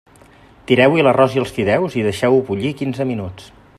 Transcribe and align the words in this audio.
Tireu-hi 0.71 1.03
l'arròs 1.07 1.35
i 1.37 1.41
els 1.43 1.53
fideus 1.57 1.99
i 2.01 2.07
deixeu-ho 2.07 2.41
bullir 2.49 2.73
quinze 2.81 3.09
minuts. 3.11 3.53